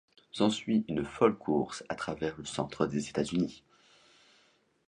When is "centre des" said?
2.45-3.07